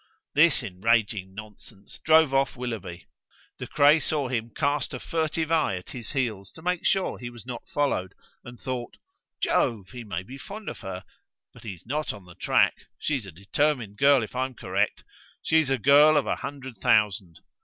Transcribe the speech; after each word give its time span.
This 0.33 0.63
enraging 0.63 1.35
nonsense 1.35 1.99
drove 2.03 2.33
off 2.33 2.55
Willoughby. 2.57 3.05
De 3.59 3.67
Craye 3.67 3.99
saw 3.99 4.29
him 4.29 4.49
cast 4.49 4.95
a 4.95 4.99
furtive 4.99 5.51
eye 5.51 5.75
at 5.75 5.91
his 5.91 6.13
heels 6.13 6.51
to 6.53 6.63
make 6.63 6.83
sure 6.83 7.19
he 7.19 7.29
was 7.29 7.45
not 7.45 7.69
followed, 7.69 8.15
and 8.43 8.59
thought, 8.59 8.97
"Jove! 9.41 9.91
he 9.91 10.03
may 10.03 10.23
be 10.23 10.39
fond 10.39 10.69
of 10.69 10.79
her. 10.79 11.03
But 11.53 11.61
he's 11.65 11.85
not 11.85 12.13
on 12.13 12.25
the 12.25 12.33
track. 12.33 12.85
She's 12.97 13.27
a 13.27 13.31
determined 13.31 13.97
girl, 13.97 14.23
if 14.23 14.35
I'm 14.35 14.55
correct. 14.55 15.03
She's 15.43 15.69
a 15.69 15.77
girl 15.77 16.17
of 16.17 16.25
a 16.25 16.37
hundred 16.37 16.79
thousand. 16.79 17.37